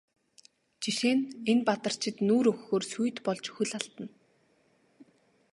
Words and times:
Жишээ 0.81 1.13
нь 1.17 1.27
энэ 1.51 1.65
Бадарчид 1.67 2.17
нүүр 2.27 2.45
өгөхөөр 2.51 2.83
сүйд 2.91 3.17
болж 3.25 3.45
хөл 3.55 3.71
алдана. 3.79 4.07